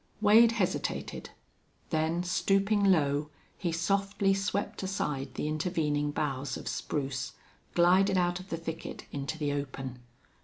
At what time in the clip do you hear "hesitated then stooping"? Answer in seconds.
0.53-2.83